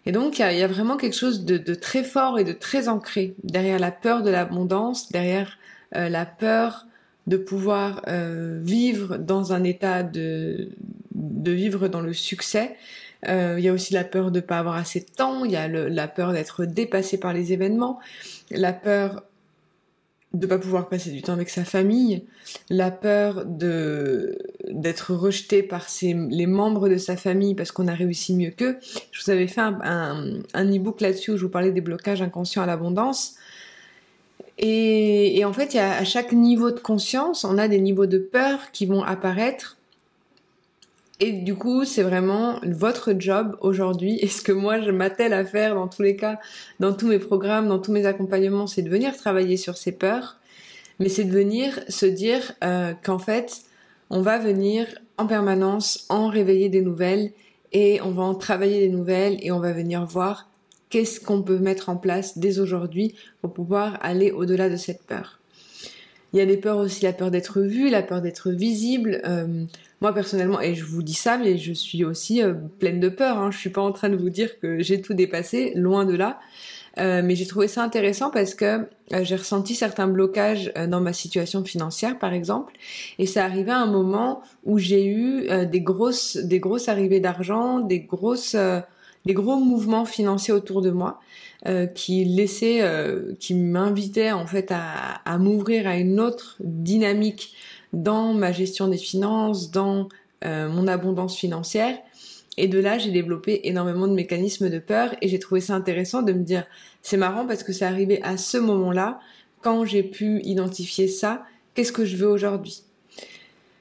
Et 0.05 0.13
donc, 0.13 0.39
il 0.39 0.43
y, 0.43 0.63
a 0.63 0.67
vraiment 0.67 0.97
quelque 0.97 1.17
chose 1.17 1.45
de, 1.45 1.75
très 1.75 2.03
fort 2.03 2.39
et 2.39 2.45
de 2.45 2.53
très 2.53 2.89
ancré 2.89 3.35
derrière 3.45 3.79
la 3.79 3.93
peur 3.93 4.23
de 4.23 4.31
l'abondance, 4.31 5.13
derrière 5.13 5.59
euh, 5.95 6.09
la 6.09 6.27
peur 6.27 6.87
de 7.29 7.37
pouvoir 7.37 8.03
euh, 8.09 8.61
vivre 8.63 9.17
dans 9.17 9.53
un 9.53 9.63
état 9.63 10.03
de, 10.03 10.71
vivre 11.15 11.87
dans 11.87 12.01
le 12.01 12.13
succès. 12.13 12.77
Euh, 13.29 13.55
il 13.59 13.65
y 13.65 13.69
a 13.69 13.73
aussi 13.73 13.95
la 13.95 14.03
peur 14.03 14.33
de 14.33 14.41
ne 14.41 14.45
pas 14.45 14.59
avoir 14.59 14.75
assez 14.75 14.99
de 14.99 15.07
temps, 15.17 15.45
il 15.45 15.53
y 15.53 15.57
a 15.57 15.69
la 15.69 16.09
peur 16.09 16.33
d'être 16.33 16.65
dépassé 16.65 17.21
par 17.21 17.33
les 17.33 17.53
événements, 17.53 18.01
la 18.51 18.73
peur 18.73 19.23
de 20.35 20.47
pas 20.47 20.59
pouvoir 20.59 20.89
passer 20.89 21.11
du 21.11 21.23
temps 21.23 21.35
avec 21.35 21.51
sa 21.51 21.65
famille, 21.65 22.25
la 22.71 22.91
peur 22.91 23.45
de 23.45 24.39
d'être 24.73 25.15
rejeté 25.15 25.63
par 25.63 25.87
les 26.03 26.47
membres 26.47 26.89
de 26.89 26.97
sa 26.97 27.17
famille 27.17 27.55
parce 27.55 27.73
qu'on 27.73 27.89
a 27.89 27.95
réussi 27.95 28.35
mieux 28.35 28.51
qu'eux. 28.51 28.79
Je 29.11 29.25
vous 29.25 29.31
avais 29.31 29.47
fait 29.47 29.61
un, 29.61 29.79
un, 30.55 30.77
e-book 30.77 31.01
là-dessus 31.01 31.33
où 31.33 31.37
je 31.37 31.43
vous 31.43 31.51
parlais 31.51 31.73
des 31.73 31.81
blocages 31.81 32.23
inconscients 32.23 32.63
à 32.63 32.67
l'abondance. 32.67 33.37
Et, 34.59 35.43
en 35.45 35.53
fait, 35.53 35.75
à 35.77 36.05
chaque 36.05 36.33
niveau 36.33 36.71
de 36.71 36.79
conscience, 36.79 37.45
on 37.45 37.59
a 37.59 37.69
des 37.69 37.81
niveaux 37.81 38.07
de 38.07 38.19
peur 38.19 38.71
qui 38.73 38.87
vont 38.87 39.03
apparaître. 39.03 39.77
Et 41.21 41.33
du 41.33 41.55
coup, 41.55 41.85
c'est 41.85 42.03
vraiment 42.03 42.59
votre 42.65 43.15
job 43.19 43.57
aujourd'hui. 43.61 44.19
Et 44.21 44.29
ce 44.29 44.43
que 44.43 44.53
moi, 44.53 44.81
je 44.81 44.91
m'attelle 44.91 45.33
à 45.33 45.45
faire 45.45 45.75
dans 45.75 45.89
tous 45.89 46.03
les 46.03 46.17
cas, 46.17 46.39
dans 46.81 46.93
tous 46.93 47.07
mes 47.07 47.19
programmes, 47.19 47.69
dans 47.69 47.79
tous 47.79 47.93
mes 47.93 48.07
accompagnements, 48.07 48.67
c'est 48.67 48.83
de 48.83 48.91
venir 48.91 49.17
travailler 49.17 49.57
sur 49.57 49.77
ces 49.77 49.93
peurs. 49.93 50.39
Mais 50.99 51.09
c'est 51.09 51.25
de 51.25 51.33
venir 51.33 51.81
se 51.89 52.07
dire 52.07 52.53
euh, 52.63 52.93
qu'en 53.03 53.19
fait, 53.19 53.63
on 54.13 54.21
va 54.21 54.39
venir 54.39 54.87
en 55.17 55.27
permanence 55.27 56.05
en 56.11 56.29
réveiller 56.29 56.69
des 56.69 56.83
nouvelles 56.83 57.33
et 57.73 58.01
on 58.03 58.11
va 58.11 58.23
en 58.23 58.35
travailler 58.35 58.81
des 58.81 58.91
nouvelles 58.91 59.39
et 59.41 59.51
on 59.51 59.59
va 59.59 59.73
venir 59.73 60.05
voir 60.05 60.51
qu'est-ce 60.91 61.19
qu'on 61.19 61.43
peut 61.43 61.59
mettre 61.59 61.89
en 61.89 61.97
place 61.97 62.37
dès 62.37 62.59
aujourd'hui 62.59 63.15
pour 63.41 63.55
pouvoir 63.55 63.99
aller 64.03 64.31
au-delà 64.31 64.69
de 64.69 64.77
cette 64.77 65.03
peur. 65.05 65.41
Il 66.35 66.39
y 66.39 66.43
a 66.43 66.47
des 66.47 66.59
peurs 66.59 66.77
aussi, 66.77 67.05
la 67.05 67.15
peur 67.15 67.31
d'être 67.31 67.63
vu, 67.63 67.89
la 67.89 68.03
peur 68.03 68.21
d'être 68.21 68.51
visible. 68.51 69.23
Euh, 69.25 69.65
moi 70.03 70.13
personnellement, 70.13 70.61
et 70.61 70.75
je 70.75 70.85
vous 70.85 71.03
dis 71.03 71.15
ça, 71.15 71.39
mais 71.39 71.57
je 71.57 71.73
suis 71.73 72.05
aussi 72.05 72.43
euh, 72.43 72.53
pleine 72.79 73.01
de 73.01 73.09
peur. 73.09 73.39
Hein. 73.39 73.51
Je 73.51 73.57
suis 73.57 73.71
pas 73.71 73.83
en 73.83 73.93
train 73.93 74.11
de 74.11 74.17
vous 74.17 74.31
dire 74.31 74.59
que 74.61 74.83
j'ai 74.83 75.01
tout 75.01 75.15
dépassé, 75.15 75.73
loin 75.75 76.05
de 76.05 76.15
là. 76.15 76.39
Euh, 76.99 77.23
mais 77.25 77.35
j'ai 77.35 77.47
trouvé 77.47 77.69
ça 77.69 77.83
intéressant 77.83 78.31
parce 78.31 78.55
que 78.55 78.87
euh, 79.13 79.25
j'ai 79.25 79.37
ressenti 79.37 79.75
certains 79.75 80.07
blocages 80.07 80.73
euh, 80.77 80.87
dans 80.87 81.01
ma 81.01 81.13
situation 81.13 81.65
financière, 81.65 82.19
par 82.19 82.35
exemple, 82.35 82.75
et 83.19 83.27
ça 83.27 83.45
arrivait 83.45 83.73
à 83.73 83.79
un 83.79 83.87
moment 83.87 84.43
où 84.65 84.79
j'ai 84.79 85.07
eu 85.07 85.49
des 85.67 85.81
grosses, 85.81 86.37
des 86.37 86.61
grosses 86.61 86.89
arrivées 86.89 87.21
d'argent, 87.21 87.81
des 87.81 88.01
grosses 88.01 88.57
des 89.25 89.35
gros 89.35 89.57
mouvements 89.57 90.05
financiers 90.05 90.53
autour 90.53 90.83
de 90.83 90.91
moi 90.91 91.21
qui 91.95 92.25
laissaient, 92.25 92.83
qui 93.39 93.55
m'invitaient 93.55 94.33
en 94.33 94.47
fait 94.47 94.71
à, 94.71 95.21
à 95.25 95.39
m'ouvrir 95.39 95.87
à 95.87 95.97
une 95.97 96.19
autre 96.19 96.57
dynamique 96.61 97.55
dans 97.93 98.35
ma 98.35 98.53
gestion 98.53 98.89
des 98.89 98.99
finances, 98.99 99.71
dans 99.71 100.09
mon 100.45 100.89
abondance 100.89 101.37
financière. 101.37 101.97
Et 102.59 102.69
de 102.69 102.79
là, 102.79 102.99
j'ai 102.99 103.11
développé 103.11 103.61
énormément 103.65 104.07
de 104.07 104.13
mécanismes 104.13 104.69
de 104.69 104.79
peur 104.79 105.15
et 105.23 105.29
j'ai 105.29 105.39
trouvé 105.39 105.61
ça 105.61 105.75
intéressant 105.75 106.23
de 106.23 106.33
me 106.33 106.43
dire, 106.43 106.67
c'est 107.01 107.17
marrant 107.17 107.47
parce 107.47 107.63
que 107.63 107.73
c'est 107.73 107.85
arrivé 107.85 108.23
à 108.23 108.37
ce 108.37 108.59
moment-là, 108.59 109.21
quand 109.63 109.85
j'ai 109.85 110.03
pu 110.03 110.41
identifier 110.43 111.09
ça, 111.09 111.45
qu'est-ce 111.75 111.93
que 111.93 112.05
je 112.05 112.17
veux 112.17 112.29
aujourd'hui? 112.29 112.85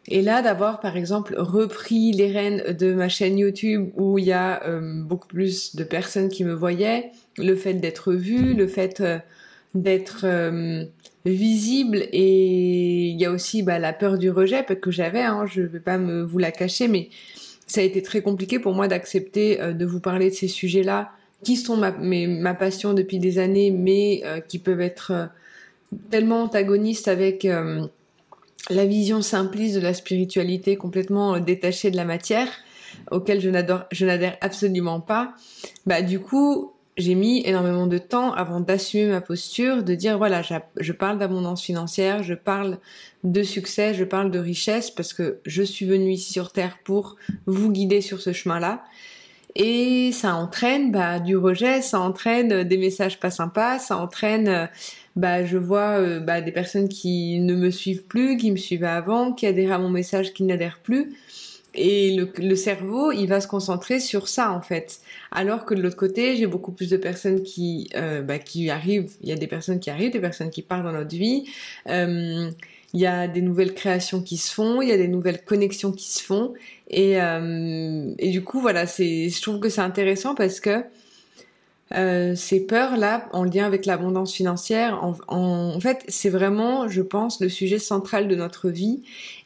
Et 0.07 0.21
là, 0.21 0.41
d'avoir 0.41 0.79
par 0.79 0.97
exemple 0.97 1.35
repris 1.37 2.11
les 2.11 2.31
rênes 2.31 2.75
de 2.77 2.93
ma 2.93 3.07
chaîne 3.07 3.37
YouTube 3.37 3.91
où 3.95 4.17
il 4.17 4.25
y 4.25 4.31
a 4.31 4.63
euh, 4.65 5.03
beaucoup 5.03 5.27
plus 5.27 5.75
de 5.75 5.83
personnes 5.83 6.29
qui 6.29 6.43
me 6.43 6.53
voyaient, 6.53 7.11
le 7.37 7.55
fait 7.55 7.75
d'être 7.75 8.13
vu, 8.13 8.53
le 8.53 8.67
fait 8.67 8.99
euh, 9.01 9.19
d'être 9.75 10.21
euh, 10.23 10.85
visible 11.25 12.07
et 12.11 13.07
il 13.09 13.19
y 13.19 13.25
a 13.25 13.31
aussi 13.31 13.61
bah, 13.63 13.79
la 13.79 13.93
peur 13.93 14.17
du 14.17 14.31
rejet 14.31 14.63
que 14.63 14.91
j'avais, 14.91 15.21
hein, 15.21 15.45
je 15.45 15.61
vais 15.61 15.79
pas 15.79 15.97
me 15.97 16.23
vous 16.23 16.39
la 16.39 16.51
cacher, 16.51 16.87
mais 16.87 17.09
ça 17.71 17.81
a 17.81 17.83
été 17.83 18.01
très 18.01 18.21
compliqué 18.21 18.59
pour 18.59 18.73
moi 18.73 18.87
d'accepter 18.87 19.57
de 19.57 19.85
vous 19.85 19.99
parler 19.99 20.29
de 20.29 20.35
ces 20.35 20.47
sujets-là 20.47 21.11
qui 21.43 21.55
sont 21.55 21.77
ma, 21.77 22.53
passion 22.53 22.93
depuis 22.93 23.19
des 23.19 23.39
années, 23.39 23.71
mais 23.71 24.23
qui 24.47 24.59
peuvent 24.59 24.81
être 24.81 25.29
tellement 26.09 26.43
antagonistes 26.43 27.07
avec 27.07 27.47
la 28.69 28.85
vision 28.85 29.21
simpliste 29.21 29.75
de 29.75 29.81
la 29.81 29.93
spiritualité 29.93 30.75
complètement 30.75 31.35
euh, 31.35 31.39
détachée 31.39 31.91
de 31.91 31.97
la 31.97 32.05
matière, 32.05 32.47
auquel 33.09 33.41
je 33.41 33.49
je 33.91 34.05
n'adhère 34.05 34.37
absolument 34.41 34.99
pas, 34.99 35.33
bah 35.85 36.01
du 36.01 36.19
coup 36.19 36.70
j'ai 36.97 37.15
mis 37.15 37.41
énormément 37.45 37.87
de 37.87 37.97
temps 37.97 38.33
avant 38.33 38.59
d'assumer 38.59 39.05
ma 39.05 39.21
posture, 39.21 39.83
de 39.83 39.95
dire 39.95 40.17
voilà, 40.17 40.41
je 40.77 40.91
parle 40.91 41.17
d'abondance 41.17 41.63
financière, 41.63 42.21
je 42.23 42.33
parle 42.33 42.79
de 43.23 43.43
succès, 43.43 43.93
je 43.93 44.03
parle 44.03 44.31
de 44.31 44.39
richesse 44.39 44.91
parce 44.91 45.13
que 45.13 45.39
je 45.45 45.63
suis 45.63 45.85
venue 45.85 46.11
ici 46.11 46.33
sur 46.33 46.51
Terre 46.51 46.79
pour 46.83 47.15
vous 47.45 47.71
guider 47.71 48.01
sur 48.01 48.21
ce 48.21 48.33
chemin-là. 48.33 48.83
Et 49.55 50.11
ça 50.13 50.35
entraîne 50.35 50.91
bah, 50.91 51.19
du 51.19 51.35
rejet, 51.35 51.81
ça 51.81 51.99
entraîne 51.99 52.63
des 52.63 52.77
messages 52.77 53.19
pas 53.19 53.31
sympas, 53.31 53.79
ça 53.79 53.97
entraîne 53.97 54.47
euh, 54.47 54.65
bah 55.17 55.43
je 55.43 55.57
vois 55.57 55.99
euh, 55.99 56.19
bah, 56.21 56.39
des 56.39 56.53
personnes 56.53 56.87
qui 56.87 57.39
ne 57.39 57.55
me 57.55 57.69
suivent 57.69 58.05
plus, 58.05 58.37
qui 58.37 58.51
me 58.51 58.55
suivaient 58.55 58.87
avant, 58.87 59.33
qui 59.33 59.45
adhèrent 59.45 59.73
à 59.73 59.79
mon 59.79 59.89
message, 59.89 60.33
qui 60.33 60.43
n'adhèrent 60.43 60.79
plus. 60.79 61.17
Et 61.73 62.15
le, 62.15 62.29
le, 62.37 62.55
cerveau, 62.55 63.11
il 63.11 63.27
va 63.27 63.39
se 63.39 63.47
concentrer 63.47 63.99
sur 63.99 64.27
ça 64.27 64.51
en 64.51 64.61
fait. 64.61 64.99
Alors 65.31 65.65
que 65.65 65.73
de 65.73 65.81
l'autre 65.81 65.95
côté, 65.95 66.35
j'ai 66.35 66.47
beaucoup 66.47 66.73
plus 66.73 66.89
de 66.89 66.97
personnes 66.97 67.43
qui, 67.43 67.89
euh, 67.95 68.21
bah, 68.21 68.39
qui 68.39 68.69
arrivent. 68.69 69.11
Il 69.21 69.29
y 69.29 69.31
a 69.31 69.35
des 69.35 69.47
personnes 69.47 69.79
qui 69.79 69.89
arrivent, 69.89 70.11
des 70.11 70.19
personnes 70.19 70.49
qui 70.49 70.61
parlent 70.61 70.83
dans 70.83 70.91
notre 70.91 71.15
vie. 71.15 71.45
Euh, 71.87 72.51
il 72.93 72.99
y 72.99 73.05
a 73.05 73.27
des 73.29 73.41
nouvelles 73.41 73.73
créations 73.73 74.21
qui 74.21 74.35
se 74.35 74.53
font, 74.53 74.81
il 74.81 74.89
y 74.89 74.91
a 74.91 74.97
des 74.97 75.07
nouvelles 75.07 75.43
connexions 75.43 75.93
qui 75.93 76.11
se 76.11 76.21
font. 76.21 76.53
Et, 76.89 77.21
euh, 77.21 78.13
et 78.19 78.31
du 78.31 78.43
coup, 78.43 78.59
voilà, 78.59 78.85
c'est, 78.85 79.29
je 79.29 79.41
trouve 79.41 79.59
que 79.61 79.69
c'est 79.69 79.81
intéressant 79.81 80.35
parce 80.35 80.59
que 80.59 80.83
euh, 81.95 82.35
ces 82.35 82.65
peurs-là, 82.65 83.27
en 83.31 83.43
lien 83.43 83.65
avec 83.65 83.85
l'abondance 83.85 84.33
financière, 84.33 85.03
en, 85.03 85.15
en, 85.27 85.79
fait, 85.79 86.03
c'est 86.07 86.29
vraiment, 86.29 86.87
je 86.87 87.01
pense, 87.01 87.39
le 87.41 87.49
sujet 87.49 87.79
central 87.79 88.27
de 88.27 88.35
notre 88.35 88.69
vie 88.69 89.03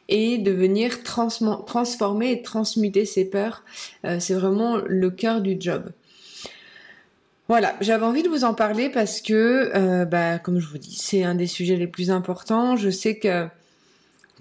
et 0.08 0.38
de 0.38 0.52
venir 0.52 1.02
transformer 1.02 2.30
et 2.30 2.42
transmuter 2.42 3.04
ces 3.04 3.24
peurs. 3.24 3.64
Euh, 4.04 4.18
c'est 4.20 4.34
vraiment 4.34 4.78
le 4.86 5.10
cœur 5.10 5.40
du 5.40 5.56
job. 5.58 5.90
Voilà, 7.48 7.76
j'avais 7.80 8.04
envie 8.04 8.22
de 8.22 8.28
vous 8.28 8.44
en 8.44 8.54
parler 8.54 8.90
parce 8.90 9.20
que, 9.20 9.70
euh, 9.74 10.04
bah, 10.04 10.38
comme 10.38 10.58
je 10.58 10.66
vous 10.66 10.78
dis, 10.78 10.96
c'est 10.96 11.22
un 11.22 11.34
des 11.34 11.46
sujets 11.46 11.76
les 11.76 11.86
plus 11.86 12.10
importants. 12.10 12.76
Je 12.76 12.90
sais 12.90 13.18
que 13.18 13.46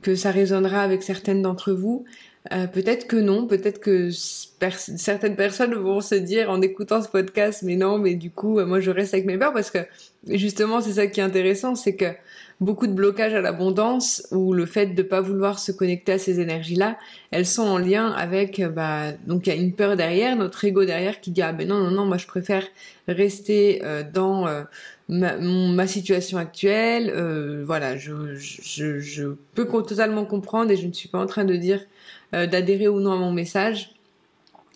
que 0.01 0.15
ça 0.15 0.29
résonnera 0.29 0.83
avec 0.83 1.01
certaines 1.01 1.41
d'entre 1.41 1.71
vous. 1.71 2.05
Euh, 2.51 2.67
peut-être 2.67 3.07
que 3.07 3.15
non, 3.15 3.47
peut-être 3.47 3.79
que 3.79 4.09
certaines 4.11 5.35
personnes 5.35 5.73
vont 5.73 6.01
se 6.01 6.15
dire 6.15 6.49
en 6.49 6.61
écoutant 6.61 7.01
ce 7.01 7.09
podcast, 7.09 7.63
mais 7.63 7.75
non, 7.75 7.97
mais 7.97 8.13
du 8.15 8.29
coup, 8.29 8.59
moi 8.65 8.79
je 8.79 8.91
reste 8.91 9.13
avec 9.13 9.25
mes 9.25 9.37
peurs 9.37 9.53
parce 9.53 9.71
que 9.71 9.79
justement 10.27 10.79
c'est 10.79 10.93
ça 10.93 11.07
qui 11.07 11.19
est 11.19 11.23
intéressant, 11.23 11.75
c'est 11.75 11.95
que 11.95 12.05
beaucoup 12.61 12.87
de 12.87 12.93
blocages 12.93 13.33
à 13.33 13.41
l'abondance 13.41 14.27
ou 14.31 14.53
le 14.53 14.65
fait 14.65 14.87
de 14.87 15.03
pas 15.03 15.21
vouloir 15.21 15.59
se 15.59 15.71
connecter 15.71 16.13
à 16.13 16.17
ces 16.17 16.39
énergies-là, 16.39 16.97
elles 17.31 17.45
sont 17.45 17.63
en 17.63 17.77
lien 17.77 18.11
avec, 18.11 18.61
bah, 18.61 19.11
donc 19.27 19.47
il 19.47 19.53
y 19.53 19.57
a 19.57 19.61
une 19.61 19.73
peur 19.73 19.95
derrière, 19.95 20.35
notre 20.35 20.63
ego 20.63 20.85
derrière 20.85 21.19
qui 21.19 21.31
dit 21.31 21.41
ah 21.41 21.51
ben 21.51 21.67
non 21.67 21.79
non 21.79 21.91
non, 21.91 22.05
moi 22.05 22.17
je 22.17 22.27
préfère 22.27 22.65
rester 23.07 23.81
euh, 23.83 24.03
dans 24.11 24.47
euh, 24.47 24.63
ma, 25.09 25.37
ma, 25.37 25.87
situation 25.87 26.37
actuelle, 26.37 27.11
euh, 27.13 27.63
voilà, 27.65 27.97
je, 27.97 28.35
je, 28.35 28.99
je 28.99 29.35
peux 29.53 29.65
totalement 29.65 30.25
comprendre 30.25 30.71
et 30.71 30.77
je 30.77 30.87
ne 30.87 30.93
suis 30.93 31.09
pas 31.09 31.19
en 31.19 31.25
train 31.25 31.43
de 31.45 31.55
dire 31.55 31.81
euh, 32.33 32.47
d'adhérer 32.47 32.87
ou 32.87 32.99
non 32.99 33.13
à 33.13 33.17
mon 33.17 33.31
message. 33.31 33.91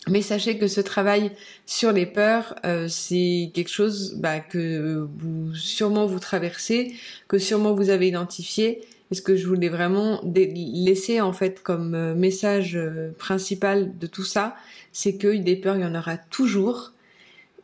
Mais 0.08 0.22
sachez 0.22 0.58
que 0.58 0.68
ce 0.68 0.82
travail 0.82 1.32
sur 1.66 1.92
les 1.92 2.06
peurs, 2.06 2.56
euh, 2.66 2.88
c'est 2.88 3.52
quelque 3.54 3.70
chose 3.70 4.16
bah, 4.18 4.40
que 4.40 5.08
vous 5.18 5.54
sûrement 5.56 6.06
vous 6.06 6.20
traversez, 6.20 6.94
que 7.28 7.38
sûrement 7.38 7.74
vous 7.74 7.90
avez 7.90 8.08
identifié. 8.08 8.82
Et 9.12 9.16
ce 9.16 9.22
que 9.22 9.36
je 9.36 9.48
voulais 9.48 9.70
vraiment 9.70 10.22
laisser 10.24 11.20
en 11.20 11.34
fait 11.34 11.62
comme 11.62 11.96
euh, 11.96 12.16
message 12.16 12.80
principal 13.18 13.98
de 13.98 14.08
tout 14.08 14.24
ça, 14.24 14.56
c'est 14.92 15.18
que 15.18 15.36
des 15.36 15.56
peurs, 15.56 15.76
il 15.76 15.82
y 15.82 15.86
en 15.86 15.96
aura 15.96 16.18
toujours. 16.18 16.94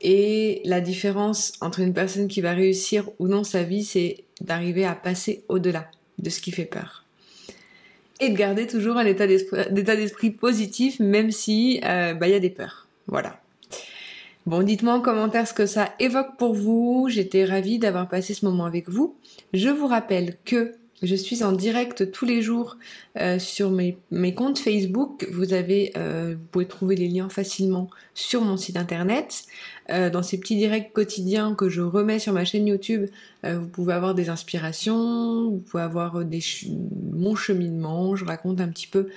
Et 0.01 0.61
la 0.65 0.81
différence 0.81 1.53
entre 1.61 1.79
une 1.79 1.93
personne 1.93 2.27
qui 2.27 2.41
va 2.41 2.53
réussir 2.53 3.09
ou 3.19 3.27
non 3.27 3.43
sa 3.43 3.63
vie, 3.63 3.83
c'est 3.83 4.23
d'arriver 4.41 4.85
à 4.85 4.93
passer 4.93 5.43
au-delà 5.47 5.89
de 6.19 6.29
ce 6.29 6.41
qui 6.41 6.51
fait 6.51 6.65
peur. 6.65 7.04
Et 8.19 8.29
de 8.29 8.37
garder 8.37 8.65
toujours 8.65 8.97
un 8.97 9.05
état 9.05 9.27
d'esprit 9.27 10.31
positif, 10.31 10.99
même 10.99 11.31
si 11.31 11.81
euh, 11.83 12.13
bah, 12.13 12.27
il 12.27 12.31
y 12.31 12.35
a 12.35 12.39
des 12.39 12.49
peurs. 12.49 12.87
Voilà. 13.07 13.39
Bon, 14.45 14.61
dites-moi 14.61 14.93
en 14.93 15.01
commentaire 15.01 15.47
ce 15.47 15.53
que 15.53 15.65
ça 15.65 15.89
évoque 15.99 16.37
pour 16.37 16.53
vous. 16.53 17.07
J'étais 17.09 17.45
ravie 17.45 17.79
d'avoir 17.79 18.07
passé 18.07 18.33
ce 18.33 18.45
moment 18.45 18.65
avec 18.65 18.89
vous. 18.89 19.15
Je 19.53 19.69
vous 19.69 19.87
rappelle 19.87 20.37
que 20.45 20.75
je 21.01 21.15
suis 21.15 21.43
en 21.43 21.51
direct 21.51 22.11
tous 22.11 22.25
les 22.25 22.41
jours 22.41 22.77
euh, 23.19 23.37
sur 23.37 23.69
mes, 23.69 23.97
comptes 24.33 24.59
Facebook. 24.59 25.27
Vous 25.31 25.53
avez, 25.53 25.91
euh, 25.97 26.35
pouvez 26.51 26.67
trouver 26.67 26.95
les 26.95 27.09
liens 27.09 27.27
facilement 27.27 27.89
sur 28.13 28.41
mon 28.41 28.55
site 28.55 28.77
internet. 28.77 29.43
Euh, 29.91 30.09
dans 30.09 30.23
ces 30.23 30.39
petits 30.39 30.55
directs 30.55 30.93
quotidiens 30.93 31.53
que 31.53 31.67
je 31.67 31.81
remets 31.81 32.19
sur 32.19 32.31
ma 32.33 32.45
chaîne 32.45 32.67
YouTube, 32.67 33.07
vous 33.43 33.67
pouvez 33.67 33.93
avoir 33.93 34.15
des 34.15 34.29
inspirations, 34.29 35.51
vous 35.51 35.59
pouvez 35.59 35.83
avoir 35.83 36.23
mon 37.11 37.35
cheminement. 37.35 38.15
Je 38.15 38.25
raconte 38.25 38.59
un 38.59 38.69
petit 38.69 38.87
peu 38.87 39.09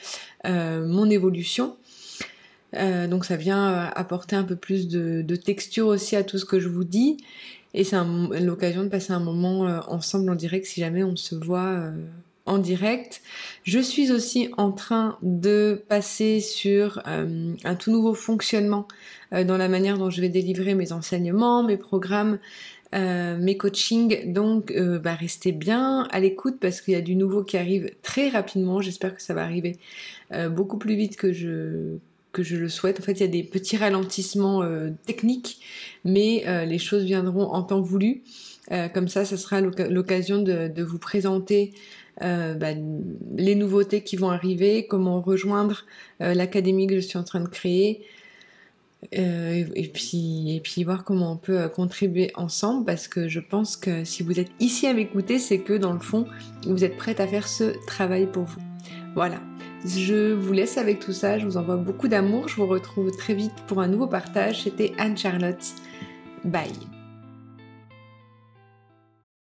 mon 0.44 1.08
évolution. 1.08 1.76
donc 2.74 3.24
ça 3.24 3.36
vient 3.36 3.90
apporter 3.94 4.36
un 4.36 4.44
peu 4.44 4.56
plus 4.56 4.88
de 4.88 5.36
texture 5.36 5.86
aussi 5.86 6.14
à 6.14 6.24
tout 6.24 6.36
ce 6.36 6.44
que 6.44 6.60
je 6.60 6.68
vous 6.68 6.84
dis. 6.84 7.16
Et 7.78 7.84
c'est 7.84 7.96
l'occasion 8.40 8.82
de 8.82 8.88
passer 8.88 9.12
un 9.12 9.20
moment 9.20 9.64
euh, 9.64 9.78
ensemble 9.86 10.28
en 10.30 10.34
direct 10.34 10.66
si 10.66 10.80
jamais 10.80 11.04
on 11.04 11.14
se 11.14 11.36
voit 11.36 11.68
euh, 11.68 11.92
en 12.44 12.58
direct. 12.58 13.22
Je 13.62 13.78
suis 13.78 14.10
aussi 14.10 14.50
en 14.56 14.72
train 14.72 15.16
de 15.22 15.80
passer 15.88 16.40
sur 16.40 17.00
euh, 17.06 17.54
un 17.62 17.74
tout 17.76 17.92
nouveau 17.92 18.14
fonctionnement 18.14 18.88
dans 19.30 19.58
la 19.58 19.68
manière 19.68 19.96
dont 19.96 20.10
je 20.10 20.20
vais 20.20 20.28
délivrer 20.28 20.74
mes 20.74 20.90
enseignements, 20.90 21.62
mes 21.62 21.76
programmes, 21.76 22.38
mes 22.94 23.56
coachings. 23.58 24.32
Donc, 24.32 24.72
bah, 24.72 25.14
restez 25.14 25.52
bien 25.52 26.08
à 26.10 26.18
l'écoute 26.18 26.56
parce 26.58 26.80
qu'il 26.80 26.94
y 26.94 26.96
a 26.96 27.02
du 27.02 27.14
nouveau 27.14 27.44
qui 27.44 27.58
arrive 27.58 27.90
très 28.00 28.30
rapidement. 28.30 28.80
J'espère 28.80 29.14
que 29.14 29.20
ça 29.20 29.34
va 29.34 29.42
arriver 29.42 29.76
beaucoup 30.48 30.78
plus 30.78 30.96
vite 30.96 31.18
que 31.18 31.30
je 31.30 31.98
que 32.38 32.44
je 32.44 32.56
le 32.56 32.68
souhaite. 32.68 33.00
En 33.00 33.02
fait, 33.02 33.12
il 33.12 33.20
y 33.20 33.24
a 33.24 33.28
des 33.28 33.42
petits 33.42 33.76
ralentissements 33.76 34.62
euh, 34.62 34.90
techniques, 35.06 35.60
mais 36.04 36.44
euh, 36.46 36.64
les 36.64 36.78
choses 36.78 37.04
viendront 37.04 37.50
en 37.50 37.62
temps 37.64 37.80
voulu. 37.80 38.22
Euh, 38.70 38.88
comme 38.88 39.08
ça, 39.08 39.24
ce 39.24 39.36
sera 39.36 39.60
l'occasion 39.60 40.40
de, 40.40 40.82
vous 40.82 40.98
présenter 40.98 41.72
bah, 42.20 42.72
les 43.36 43.54
nouveautés 43.54 44.02
qui 44.02 44.16
vont 44.16 44.30
arriver, 44.30 44.86
comment 44.86 45.20
rejoindre 45.20 45.84
l'académie 46.20 46.86
que 46.88 46.96
je 46.96 47.00
suis 47.00 47.18
en 47.18 47.24
train 47.24 47.40
de 47.40 47.48
créer. 47.48 48.02
et, 49.12 49.90
puis, 49.94 50.56
et 50.56 50.60
puis 50.60 50.82
voir 50.82 51.04
comment 51.04 51.32
on 51.32 51.36
peut 51.36 51.68
contribuer 51.68 52.32
ensemble 52.34 52.84
parce 52.84 53.06
que 53.06 53.28
je 53.28 53.38
pense 53.38 53.76
que 53.76 54.04
si 54.04 54.24
vous 54.24 54.40
êtes 54.40 54.50
ici 54.58 54.88
à 54.88 54.94
m'écouter, 54.94 55.38
c'est 55.38 55.60
que 55.60 55.74
dans 55.74 55.92
le 55.92 56.00
fond, 56.00 56.26
vous 56.66 56.82
êtes 56.84 56.96
prête 56.96 57.20
à 57.20 57.26
faire 57.28 57.46
ce 57.46 57.72
travail 57.86 58.26
pour 58.26 58.44
vous. 58.44 58.60
Voilà. 59.14 59.40
Je 59.86 60.32
vous 60.32 60.52
laisse 60.52 60.76
avec 60.76 60.98
tout 61.00 61.12
ça, 61.12 61.38
je 61.38 61.46
vous 61.46 61.56
envoie 61.56 61.76
beaucoup 61.76 62.08
d'amour, 62.08 62.48
je 62.48 62.56
vous 62.56 62.66
retrouve 62.66 63.10
très 63.12 63.34
vite 63.34 63.54
pour 63.66 63.80
un 63.80 63.88
nouveau 63.88 64.06
partage. 64.06 64.64
C'était 64.64 64.92
Anne-Charlotte. 64.98 65.64
Bye 66.44 66.97